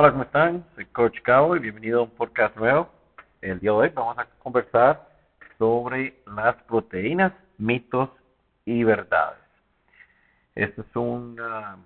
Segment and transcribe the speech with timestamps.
[0.00, 0.64] Hola, ¿cómo están?
[0.76, 2.88] Soy Coach Cabo y bienvenido a un podcast nuevo.
[3.40, 5.08] El día de hoy vamos a conversar
[5.58, 8.08] sobre las proteínas, mitos
[8.64, 9.40] y verdades.
[10.54, 11.76] Este es un uh,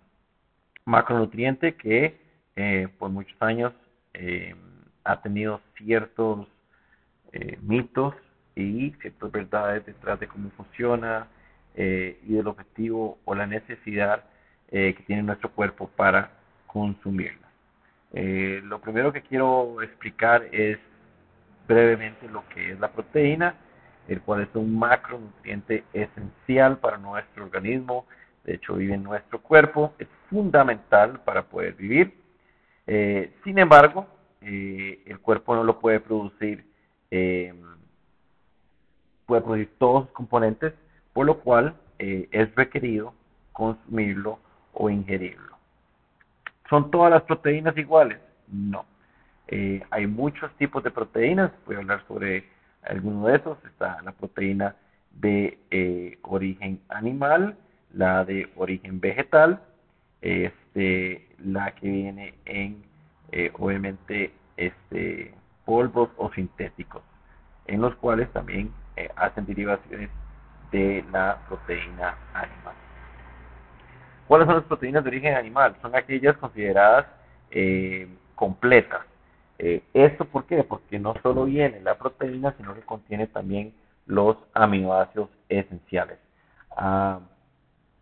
[0.85, 2.21] macronutriente que
[2.55, 3.73] eh, por muchos años
[4.13, 4.55] eh,
[5.05, 6.47] ha tenido ciertos
[7.33, 8.15] eh, mitos
[8.55, 11.29] y ciertas verdades detrás de cómo funciona
[11.75, 14.25] y del objetivo o la necesidad
[14.69, 16.31] que tiene nuestro cuerpo para
[18.13, 18.61] consumirla.
[18.65, 20.79] lo primero que quiero explicar es
[21.67, 23.55] brevemente lo que es la proteína,
[24.09, 28.07] el cual es un macronutriente esencial para nuestro organismo,
[28.45, 32.15] de hecho vive en nuestro cuerpo, es fundamental para poder vivir.
[32.87, 34.07] Eh, sin embargo,
[34.41, 36.65] eh, el cuerpo no lo puede producir,
[37.11, 37.55] eh,
[39.27, 40.75] puede producir todos sus componentes,
[41.13, 43.15] por lo cual es requerido
[43.53, 44.41] consumirlo
[44.73, 45.52] o ingerirlo.
[46.69, 48.19] ¿Son todas las proteínas iguales?
[48.49, 48.85] No.
[49.91, 52.45] hay muchos tipos de proteínas, voy a hablar sobre
[52.83, 53.59] alguno de esos.
[53.65, 54.77] Está la proteína
[55.13, 57.57] de origen animal,
[57.93, 59.61] la de origen vegetal,
[60.23, 62.83] este, la que viene en
[63.33, 67.03] eh, obviamente este, polvos o sintéticos,
[67.67, 70.11] en los cuales también eh, hacen derivaciones
[70.71, 72.75] de la proteína animal.
[74.33, 75.77] ¿Cuáles son las proteínas de origen animal?
[75.83, 77.05] Son aquellas consideradas
[77.51, 79.03] eh, completas.
[79.59, 80.65] ¿Esto por qué?
[80.65, 83.75] Porque no solo viene la proteína, sino que contiene también
[84.07, 86.19] los aminoácidos esenciales.
[86.75, 87.21] Ah,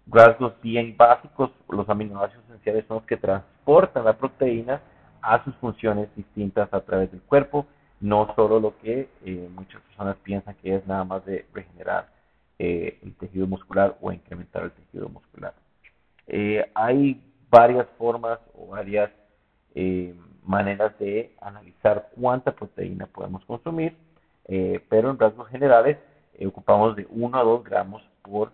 [0.06, 4.80] rasgos bien básicos, los aminoácidos esenciales son los que transportan la proteína
[5.22, 7.66] a sus funciones distintas a través del cuerpo,
[7.98, 12.08] no solo lo que eh, muchas personas piensan que es nada más de regenerar
[12.60, 15.54] eh, el tejido muscular o incrementar el tejido muscular.
[16.30, 19.10] Eh, hay varias formas o varias
[20.44, 23.96] maneras de analizar cuánta proteína podemos consumir,
[24.88, 25.96] pero en rasgos generales
[26.44, 28.50] ocupamos de 1 a 2 gramos por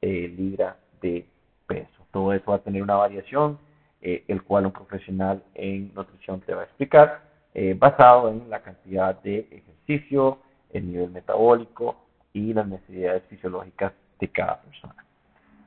[0.00, 1.26] libra de
[1.66, 2.06] peso.
[2.12, 3.58] Todo eso va a tener una variación,
[4.00, 7.22] eh, el cual un profesional en nutrición te va a explicar,
[7.54, 10.38] eh, basado en la cantidad de ejercicio,
[10.72, 11.96] el nivel metabólico
[12.32, 15.04] y las necesidades fisiológicas de cada persona.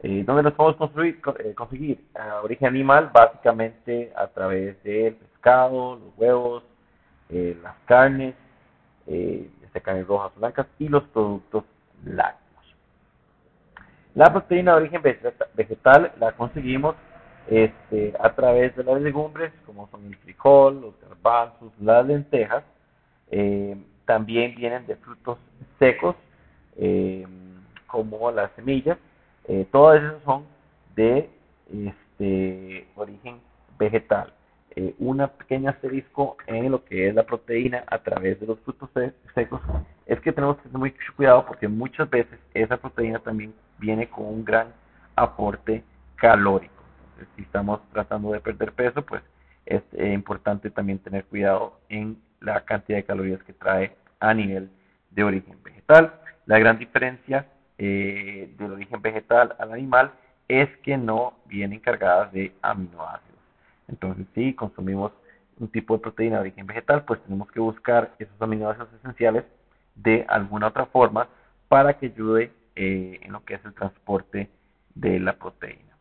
[0.08, 1.20] Eh, ¿Dónde los podemos construir,
[1.56, 2.00] conseguir?
[2.14, 6.64] A origen animal, básicamente a través del pescado, los huevos,
[7.30, 8.36] las carnes,
[9.08, 9.50] eh,
[9.82, 11.64] carnes rojas blancas y los productos
[12.06, 12.76] lácteos.
[14.14, 15.02] La proteína de origen
[15.56, 16.96] vegetal la conseguimos
[17.48, 22.64] este, a través de las legumbres, como son el frijol, los garbanzos, las lentejas.
[23.32, 25.40] Eh, también vienen de frutos
[25.80, 26.16] secos,
[26.78, 27.26] eh,
[27.88, 29.00] como las semillas.
[29.48, 30.46] Eh, todas esas son
[30.96, 31.30] de
[31.72, 33.40] este, origen
[33.78, 34.34] vegetal.
[35.00, 38.90] una pequeña asterisco en lo que es la proteína a través de los frutos
[39.34, 39.62] secos
[40.06, 44.26] es que tenemos que tener mucho cuidado porque muchas veces esa proteína también viene con
[44.26, 44.68] un gran
[45.16, 45.84] aporte
[46.16, 46.84] calórico.
[47.12, 49.24] Entonces, si estamos tratando de perder peso, pues
[49.66, 54.70] es eh, importante también tener cuidado en la cantidad de calorías que trae a nivel
[55.12, 56.14] de origen vegetal.
[56.46, 60.12] La gran diferencia eh, del origen vegetal al animal
[60.48, 63.40] es que no vienen cargadas de aminoácidos.
[63.88, 65.12] Entonces, si consumimos
[65.60, 69.46] un tipo de proteína de origen vegetal, pues tenemos que buscar esos aminoácidos esenciales
[69.96, 71.28] de alguna otra forma
[71.68, 74.50] para que ayude eh, en lo que es el transporte
[74.94, 75.98] de la proteína.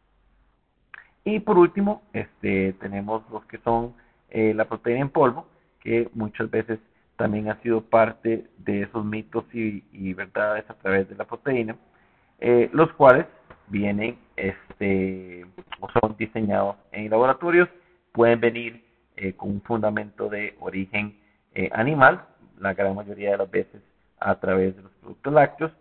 [1.25, 3.95] Y por último, este, tenemos los que son
[4.31, 5.47] eh, la proteína en polvo,
[5.81, 6.79] que muchas veces
[7.17, 11.77] también ha sido parte de esos mitos y, verdades a través de la proteína,
[12.41, 13.27] eh, los cuales
[13.69, 15.47] vienen este,
[15.81, 17.69] o son diseñados en laboratorios,
[18.13, 18.85] pueden venir
[19.37, 21.17] con un fundamento de origen
[21.71, 22.25] animal,
[22.59, 23.81] la gran mayoría de las veces
[24.19, 25.73] a través de los productos lácteos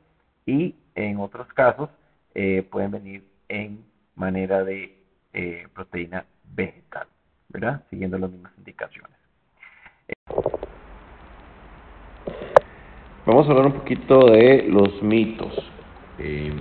[0.45, 1.89] y en otros casos
[2.35, 3.85] eh, pueden venir en
[4.16, 4.97] manera de
[5.33, 7.08] eh, proteína vegetal,
[7.49, 7.84] ¿verdad?
[7.90, 9.17] Siguiendo las mismas indicaciones.
[13.25, 15.53] Vamos a hablar un poquito de los mitos.
[16.20, 16.59] Eh,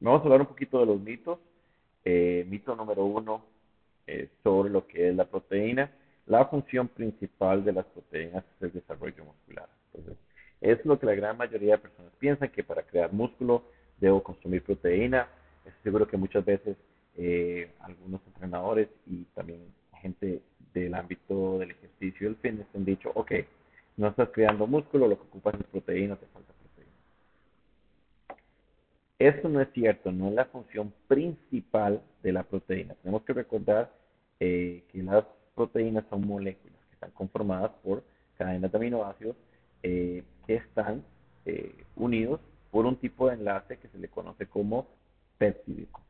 [0.00, 1.38] vamos a hablar un poquito de los mitos.
[2.04, 3.44] mito número uno
[4.42, 5.92] sobre lo que es la proteína.
[6.26, 9.68] La función principal de las proteínas es el desarrollo muscular.
[9.92, 10.18] Entonces,
[10.60, 13.62] es lo que la gran mayoría de personas piensan, que para crear músculo
[14.00, 15.28] debo consumir proteína.
[15.64, 16.76] Estoy seguro que muchas veces
[17.16, 19.60] eh, algunos entrenadores y también
[20.00, 20.40] gente
[20.72, 23.32] del ámbito del ejercicio y el fitness han dicho, ok,
[23.96, 26.92] no estás creando músculo, lo que ocupas es proteína, te falta proteína.
[29.18, 32.94] Esto no es cierto, no es la función principal de la proteína.
[33.02, 33.92] Tenemos que recordar
[34.40, 35.24] eh, que las
[35.54, 38.02] proteínas son moléculas que están conformadas por
[38.36, 39.36] cadenas de aminoácidos
[39.82, 41.04] eh, que están
[41.46, 44.88] eh, unidos por un tipo de enlace que se le conoce como
[45.38, 46.04] peptídico.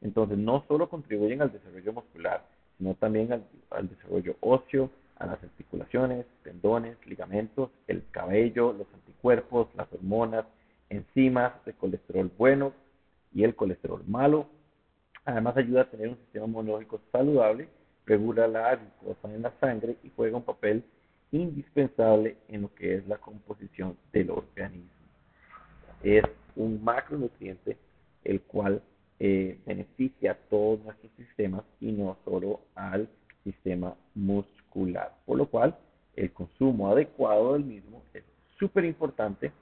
[0.00, 2.42] Entonces, no solo contribuyen al desarrollo muscular,
[2.78, 3.30] sino también
[3.70, 4.90] al desarrollo óseo,
[5.20, 10.46] a las articulaciones, tendones, ligamentos, el cabello, los anticuerpos, las hormonas,
[10.88, 12.72] enzimas, el colesterol bueno
[13.32, 14.48] y el colesterol malo.
[15.24, 17.68] Además ayuda a tener un sistema inmunológico saludable,
[18.06, 20.82] regula la glucosa en la sangre y juega un papel
[21.32, 24.90] indispensable en lo que es la composición del organismo.
[26.02, 26.24] Es
[26.56, 27.76] un macronutriente
[28.24, 28.82] el cual
[29.18, 33.06] eh, beneficia a todos nuestros sistemas y no solo al
[33.44, 34.59] sistema muscular.
[35.26, 35.76] Por lo cual,
[36.16, 38.24] el consumo adecuado del mismo es
[38.58, 39.52] súper importante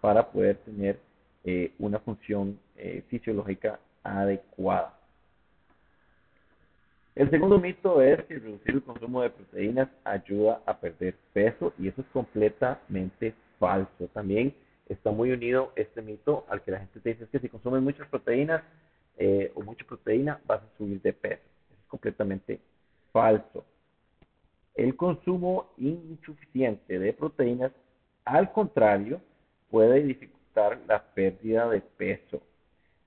[0.00, 0.98] para poder tener
[1.44, 4.94] eh, una función eh, fisiológica adecuada.
[7.14, 11.88] El segundo mito es que reducir el consumo de proteínas ayuda a perder peso y
[11.88, 14.08] eso es completamente falso.
[14.14, 14.54] También
[14.88, 18.06] está muy unido este mito al que la gente te dice que si consumes muchas
[18.08, 18.62] proteínas
[19.16, 21.42] eh, o mucha proteína vas a subir de peso.
[21.70, 22.60] Eso es completamente
[23.12, 23.64] falso.
[24.78, 27.72] El consumo insuficiente de proteínas,
[28.24, 29.20] al contrario,
[29.70, 32.40] puede dificultar la pérdida de peso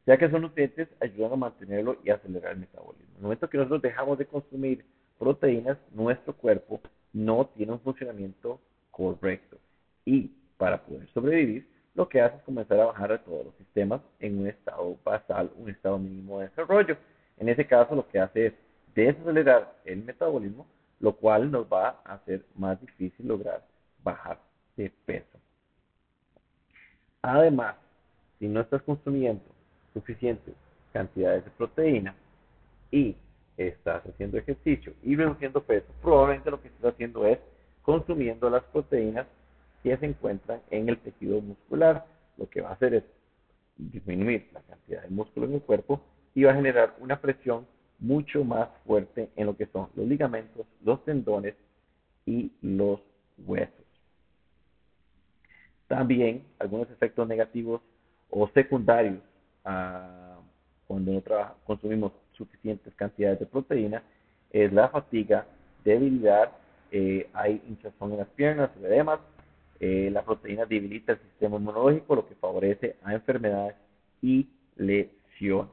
[0.06, 3.08] ya que esos nutrientes ayudan a mantenerlo y acelerar el metabolismo.
[3.12, 4.86] En el momento que nosotros dejamos de consumir
[5.20, 6.82] proteínas, nuestro cuerpo
[7.14, 8.60] no tiene un funcionamiento
[8.90, 9.58] correcto.
[10.06, 14.02] Y para poder sobrevivir, lo que hace es comenzar a bajar a todos los sistemas
[14.20, 16.98] en un estado basal, un estado mínimo de desarrollo.
[17.38, 18.54] En ese caso, lo que hace es
[18.96, 20.66] desacelerar el metabolismo,
[21.02, 23.66] lo cual nos va a hacer más difícil lograr
[24.04, 24.40] bajar
[24.78, 25.40] de peso.
[27.22, 27.76] Además,
[28.40, 29.44] si no estás consumiendo
[29.94, 30.54] suficientes
[30.94, 32.16] cantidades de proteína
[32.92, 33.16] y
[33.58, 37.40] estás haciendo ejercicio y reduciendo peso, probablemente lo que estás haciendo es
[37.82, 39.28] consumiendo las proteínas
[39.84, 42.06] que se encuentran en el tejido muscular.
[42.38, 43.04] Lo que va a hacer es
[43.78, 46.02] disminuir la cantidad de músculo en el cuerpo
[46.36, 47.66] y va a generar una presión
[48.02, 51.56] mucho más fuerte en lo que son los ligamentos, los tendones
[52.26, 53.00] y los
[53.46, 53.76] huesos.
[55.88, 57.82] También algunos efectos negativos
[58.30, 59.20] o secundarios
[60.88, 61.22] cuando no
[61.66, 64.04] consumimos suficientes cantidades de proteína
[64.52, 65.46] es la fatiga,
[65.86, 66.52] debilidad,
[66.92, 69.20] eh, hay hinchazón en las piernas, edemas,
[69.80, 73.76] eh, la proteína debilita el sistema inmunológico, lo que favorece a enfermedades
[74.22, 75.72] y lesiones.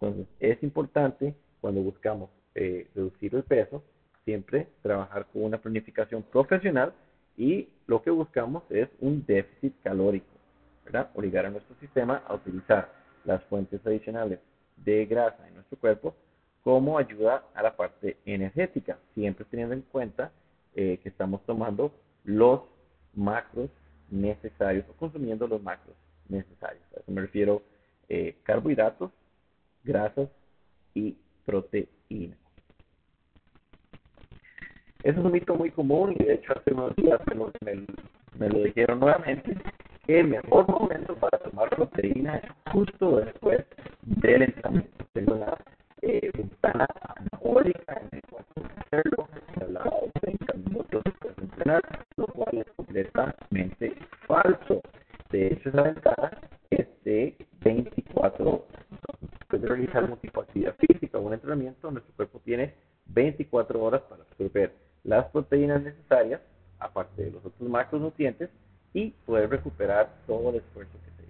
[0.00, 3.82] Entonces, es importante cuando buscamos eh, reducir el peso,
[4.24, 6.92] siempre trabajar con una planificación profesional
[7.36, 10.26] y lo que buscamos es un déficit calórico.
[11.14, 12.92] Obligar a nuestro sistema a utilizar
[13.24, 14.38] las fuentes adicionales
[14.76, 16.14] de grasa en nuestro cuerpo
[16.62, 20.32] como ayuda a la parte energética, siempre teniendo en cuenta
[20.74, 21.92] eh, que estamos tomando
[22.24, 22.62] los
[23.14, 23.70] macros
[24.10, 25.96] necesarios o consumiendo los macros
[26.28, 26.82] necesarios.
[26.96, 27.62] A eso me refiero
[28.08, 29.10] eh, carbohidratos,
[29.86, 30.28] grasas
[30.94, 32.38] y proteínas.
[35.02, 37.20] Eso es un mito muy común y de hecho hace unos días
[38.38, 39.56] me lo dijeron nuevamente
[40.08, 43.64] el mejor momento para tomar proteína es justo después
[44.02, 45.04] del entrenamiento.
[45.12, 45.54] Tengo una
[46.02, 46.86] eh, ventana
[47.16, 49.28] anabólica en el cual puedo hacerlo,
[49.60, 51.82] hablaba de 30 minutos después de entrenar,
[52.16, 53.94] lo cual es completamente
[54.28, 54.80] falso.
[55.30, 56.30] De hecho, esa ventana
[56.70, 58.62] es de 24 horas.
[59.40, 62.74] Después de realizar algún tipo de actividad física o un entrenamiento, nuestro cuerpo tiene
[63.06, 66.40] 24 horas para absorber las proteínas necesarias,
[66.78, 68.50] aparte de los otros macronutrientes,
[68.96, 71.28] y poder recuperar todo el esfuerzo que se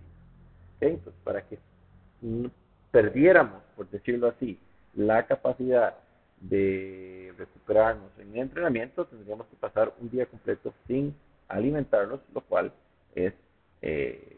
[1.24, 1.58] para que
[2.90, 4.58] perdiéramos, por decirlo así,
[4.94, 5.96] la capacidad
[6.40, 11.14] de recuperarnos en el entrenamiento, tendríamos que pasar un día completo sin
[11.48, 12.72] alimentarnos, lo cual
[13.14, 13.32] es
[13.82, 14.36] eh,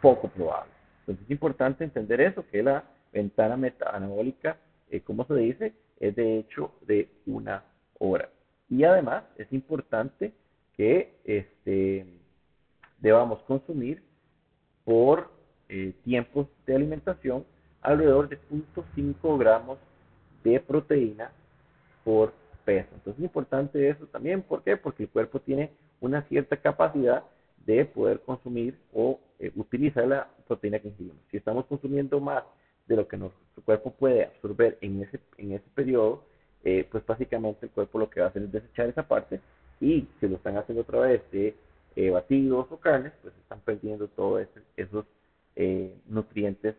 [0.00, 0.72] poco probable.
[1.00, 4.56] Entonces es importante entender eso, que la ventana meta anabólica,
[4.90, 7.64] eh, como se dice, es de hecho de una
[7.98, 8.28] hora.
[8.68, 10.32] Y además es importante
[10.76, 12.06] que este,
[12.98, 14.02] debamos consumir
[14.84, 15.30] por
[15.92, 17.44] tiempos de alimentación
[17.80, 19.78] alrededor de 0.5 gramos
[20.44, 21.32] de proteína
[22.04, 22.32] por
[22.64, 22.88] peso.
[22.94, 24.42] Entonces es importante eso también.
[24.42, 24.76] ¿Por qué?
[24.76, 25.70] Porque el cuerpo tiene
[26.00, 27.22] una cierta capacidad
[27.66, 31.18] de poder consumir o eh, utilizar la proteína que ingerimos.
[31.30, 32.44] Si estamos consumiendo más
[32.86, 36.24] de lo que nuestro cuerpo puede absorber en ese, en ese periodo,
[36.64, 39.40] eh, pues básicamente el cuerpo lo que va a hacer es desechar esa parte
[39.80, 41.54] y si lo están haciendo otra vez de
[41.96, 44.46] eh, batidos o carnes, pues están perdiendo todos
[44.76, 45.04] esos
[45.56, 46.76] eh, nutrientes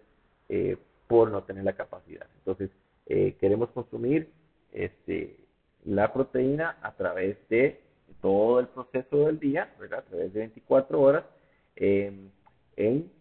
[0.50, 0.78] eh,
[1.08, 2.28] por no tener la capacidad.
[2.40, 2.70] Entonces,
[3.06, 4.30] queremos consumir
[4.72, 5.38] este,
[5.86, 7.82] la proteína a través de
[8.22, 9.74] todo el proceso del día.
[9.98, 11.26] A través de 24 horas,
[11.76, 12.30] em,
[12.78, 13.12] en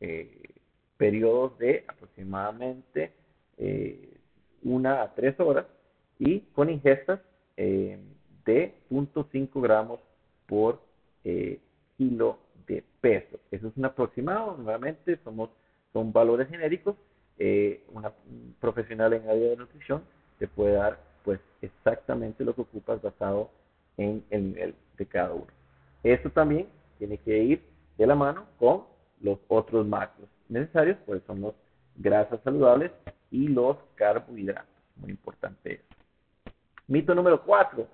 [0.00, 0.54] eh,
[0.96, 3.12] periodos de aproximadamente
[3.58, 4.16] eh,
[4.62, 5.66] una a tres horas
[6.18, 7.20] y con ingestas
[7.56, 8.00] em,
[8.44, 10.00] de 0.5 gramos
[10.46, 10.82] por
[11.24, 11.60] eh,
[11.96, 13.38] kilo de peso.
[13.50, 15.50] Eso es un aproximado, nuevamente somos,
[15.92, 16.96] son valores genéricos.
[17.92, 20.02] una un profesional en área de nutrición
[20.38, 23.50] te puede dar pues exactamente lo que ocupas basado
[23.96, 25.52] en el nivel de cada uno.
[26.02, 26.66] Esto también
[26.98, 27.62] tiene que ir
[27.98, 28.84] de la mano con
[29.20, 31.54] los otros macros necesarios, pues son los
[31.96, 32.90] grasas saludables
[33.30, 34.68] y los carbohidratos.
[34.96, 35.84] Muy importante eso.
[36.88, 37.86] Mito número cuatro.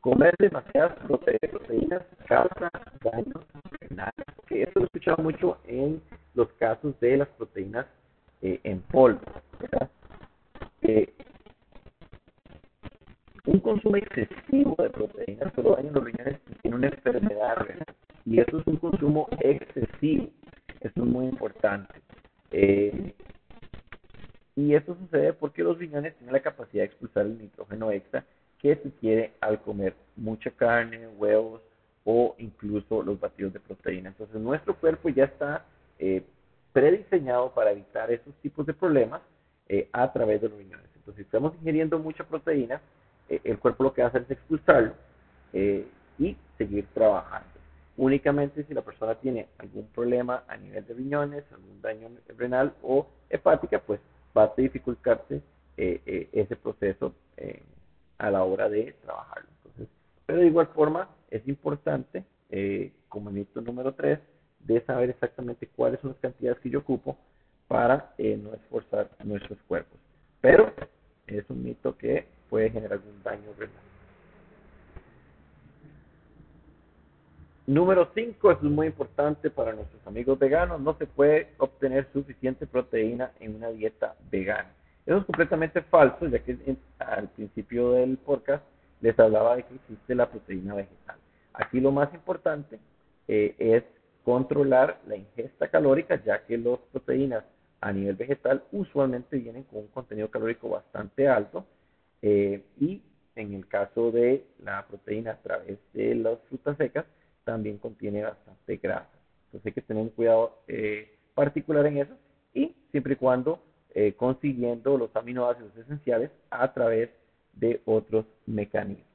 [0.00, 2.70] Comer demasiadas proteínas causa
[3.04, 3.44] daños
[3.80, 4.14] renales.
[4.46, 6.00] Que esto lo he escuchado mucho en
[6.34, 7.86] los casos de las proteínas
[8.40, 9.20] eh, en polvo.
[10.82, 11.12] Eh,
[13.44, 17.94] un consumo excesivo de proteínas solo daña los riñones y tiene una enfermedad renal.
[18.24, 20.28] Y eso es un consumo excesivo.
[20.80, 21.94] Esto es muy importante.
[22.52, 23.12] Eh,
[24.56, 28.24] y esto sucede porque los riñones tienen la capacidad de expulsar el nitrógeno extra
[28.60, 31.62] que se quiere al comer mucha carne, huevos
[32.04, 34.10] o incluso los batidos de proteína.
[34.10, 35.64] Entonces nuestro cuerpo ya está
[35.98, 36.22] eh,
[36.72, 39.22] prediseñado para evitar esos tipos de problemas
[39.68, 40.86] eh, a través de los riñones.
[40.94, 42.80] Entonces si estamos ingiriendo mucha proteína,
[43.28, 44.94] eh, el cuerpo lo que hacer es expulsarlo
[45.52, 45.86] eh,
[46.18, 47.48] y seguir trabajando.
[47.96, 53.06] Únicamente si la persona tiene algún problema a nivel de riñones, algún daño renal o
[53.28, 54.00] hepática, pues
[54.36, 55.42] va a dificultarse
[55.76, 57.14] eh, ese proceso
[58.20, 59.48] a la hora de trabajarlo.
[59.64, 59.88] Entonces,
[60.26, 62.24] pero de igual forma es importante,
[63.08, 64.18] como mito número 3,
[64.60, 67.16] de saber exactamente cuáles son las cantidades que yo ocupo
[67.66, 69.98] para no esforzar nuestros cuerpos.
[70.40, 70.72] Pero
[71.26, 73.76] es un mito que puede generar algún daño renal.
[77.66, 82.66] Número 5, esto es muy importante para nuestros amigos veganos, no se puede obtener suficiente
[82.66, 84.70] proteína en una dieta vegana.
[85.10, 86.56] Eso es completamente falso, ya que
[87.00, 88.62] al principio del podcast
[89.00, 91.16] les hablaba de que existe la proteína vegetal.
[91.52, 92.78] Aquí lo más importante
[93.26, 93.82] eh, es
[94.24, 97.42] controlar la ingesta calórica, ya que las proteínas
[97.80, 101.66] a nivel vegetal usualmente vienen con un contenido calórico bastante alto
[102.22, 103.02] eh, y
[103.34, 107.04] en el caso de la proteína a través de las frutas secas,
[107.42, 109.10] también contiene bastante grasa.
[109.46, 112.14] Entonces hay que tener un cuidado eh, particular en eso
[112.54, 113.60] y siempre y cuando
[113.94, 117.10] eh, consiguiendo los aminoácidos esenciales a través
[117.54, 119.10] de otros mecanismos.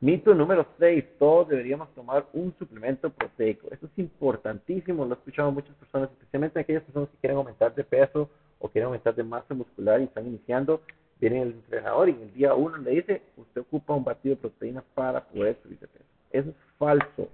[0.00, 3.66] Mito número 6, todos deberíamos tomar un suplemento proteico.
[3.72, 7.82] Esto es importantísimo, lo he escuchado muchas personas, especialmente aquellas personas que quieren aumentar de
[7.82, 10.82] peso o quieren aumentar de masa muscular y están iniciando,
[11.20, 14.40] viene el entrenador y en el día uno le dice, usted ocupa un batido de
[14.40, 16.04] proteína para poder subir de peso.
[16.30, 17.28] Eso es falso.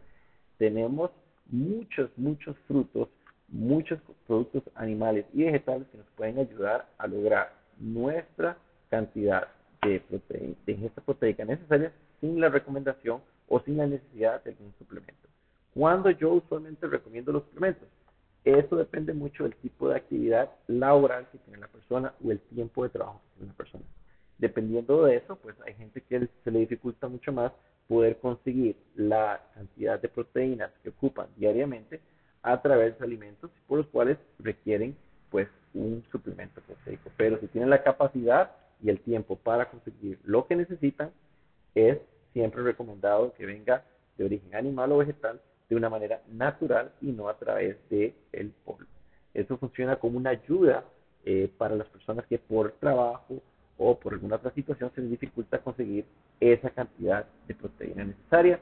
[0.57, 1.11] Tenemos
[1.51, 3.09] muchos, muchos frutos,
[3.55, 8.59] muchos productos animales y vegetales que nos pueden ayudar a lograr nuestra
[8.91, 9.47] cantidad
[9.83, 14.75] de, proteína, de ingesta proteica necesaria sin la recomendación o sin la necesidad de algún
[14.79, 15.29] suplemento.
[15.73, 17.89] Cuando yo usualmente recomiendo los suplementos,
[18.45, 22.83] eso depende mucho del tipo de actividad laboral que tiene la persona o el tiempo
[22.83, 23.85] de trabajo que tiene la persona.
[24.39, 27.53] Dependiendo de eso, pues hay gente que se le dificulta mucho más
[27.87, 32.01] poder conseguir la cantidad de proteínas que ocupan diariamente
[32.45, 34.95] a través de alimentos por los cuales requieren
[35.31, 37.11] pues un suplemento proteico.
[37.17, 41.11] Pero si tienen la capacidad y el tiempo para conseguir lo que necesitan,
[41.75, 41.99] es
[42.33, 43.83] siempre recomendado que venga
[44.17, 48.51] de origen animal o vegetal de una manera natural y no a través del el
[48.65, 48.87] polvo.
[49.33, 50.85] Eso funciona como una ayuda
[51.25, 53.43] eh, para las personas que por trabajo
[53.79, 56.05] o por alguna otra situación se les dificulta conseguir
[56.39, 58.61] esa cantidad de proteína necesaria.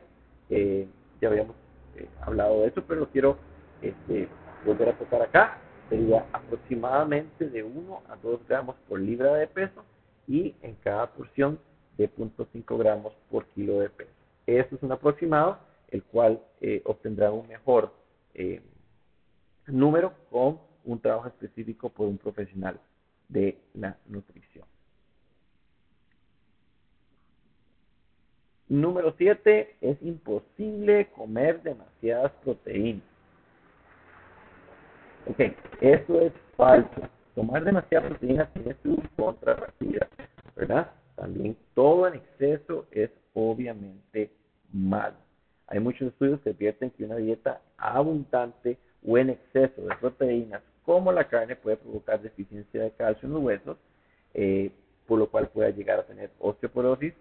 [0.48, 0.86] Eh,
[1.20, 1.56] ya habíamos
[1.96, 3.36] eh, hablado de eso, pero lo quiero
[3.82, 4.28] este,
[4.64, 5.58] volver a tocar acá.
[5.88, 9.84] Sería aproximadamente de 1 a 2 gramos por libra de peso
[10.26, 11.58] y en cada porción
[11.98, 14.10] de 0.5 gramos por kilo de peso.
[14.46, 15.58] Esto es un aproximado
[15.88, 17.92] el cual eh, obtendrá un mejor
[18.34, 18.62] eh,
[19.66, 22.80] número con un trabajo específico por un profesional
[23.28, 24.64] de la nutrición.
[28.68, 33.11] Número 7, es imposible comer demasiadas proteínas.
[35.26, 35.40] Ok,
[35.80, 37.00] esto es falso.
[37.34, 40.08] Tomar demasiadas proteínas tiene su contrapartida,
[40.56, 40.90] ¿verdad?
[41.14, 44.30] También todo en exceso es obviamente
[44.72, 45.14] malo.
[45.68, 48.76] Hay muchos estudios que advierten que una dieta abundante
[49.06, 53.42] o en exceso de proteínas, como la carne, puede provocar deficiencia de calcio en los
[53.42, 53.76] huesos,
[54.34, 54.70] eh,
[55.06, 57.14] por lo cual pueda llegar a tener osteoporosis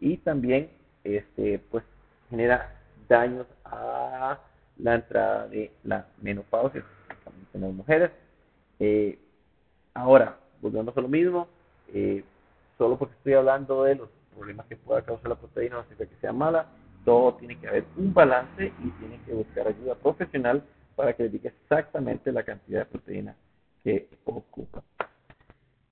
[0.00, 0.70] y también
[1.04, 1.84] este pues
[2.28, 2.74] genera
[3.08, 4.40] daños a
[4.78, 6.84] la entrada de la menopausia
[7.54, 8.10] en las mujeres.
[8.78, 9.18] Eh,
[9.94, 11.48] ahora, volvemos a lo mismo,
[11.92, 12.24] eh,
[12.76, 16.20] solo porque estoy hablando de los problemas que pueda causar la proteína no significa que
[16.20, 16.66] sea mala,
[17.04, 20.62] todo tiene que haber un balance y tiene que buscar ayuda profesional
[20.96, 23.36] para que le diga exactamente la cantidad de proteína
[23.82, 24.82] que ocupa.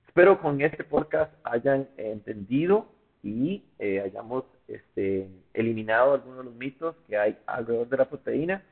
[0.07, 2.87] Espero con este podcast hayan entendido
[3.23, 8.63] y eh, hayamos este, eliminado algunos de los mitos que hay alrededor de la proteína.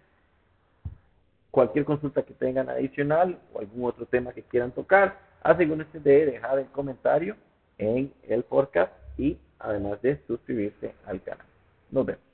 [1.50, 6.58] Cualquier consulta que tengan adicional o algún otro tema que quieran tocar, asegúrense de dejar
[6.58, 7.36] el comentario
[7.78, 11.46] en el podcast y además de suscribirse al canal.
[11.90, 12.29] Nos vemos.